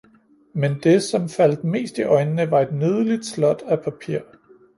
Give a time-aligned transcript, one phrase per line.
[0.55, 4.19] men det, som faldt mest i øjnene, var et nydeligt slot af papir.